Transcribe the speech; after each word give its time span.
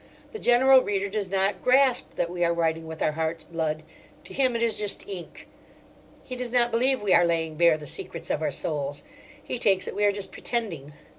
The 0.31 0.39
general 0.39 0.81
reader 0.81 1.09
does 1.09 1.29
not 1.29 1.61
grasp 1.61 2.15
that 2.15 2.31
we 2.31 2.43
are 2.43 2.55
writing 2.55 2.87
with 2.87 3.03
our 3.03 3.11
heart's 3.11 3.43
blood: 3.43 3.83
to 4.23 4.33
him 4.33 4.55
it 4.55 4.63
is 4.63 4.79
just 4.79 5.07
ink. 5.07 5.47
He 6.23 6.35
does 6.35 6.49
not 6.51 6.71
believe 6.71 7.03
we 7.03 7.13
are 7.13 7.23
laying 7.23 7.53
bare 7.55 7.77
the 7.77 7.85
secrets 7.85 8.31
of 8.31 8.41
our 8.41 8.49
souls: 8.49 9.03
he 9.43 9.59
takes 9.59 9.87
it 9.87 9.95
we 9.95 10.03
are 10.03 10.11
just 10.11 10.31
pretending. 10.31 10.93